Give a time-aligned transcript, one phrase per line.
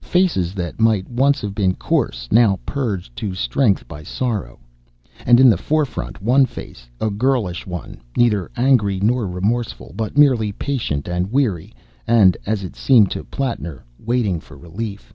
[0.00, 4.58] Faces that might once have been coarse, now purged to strength by sorrow!
[5.26, 10.50] And in the forefront one face, a girlish one, neither angry nor remorseful, but merely
[10.50, 11.74] patient and weary,
[12.06, 15.12] and, as it seemed to Plattner, waiting for relief.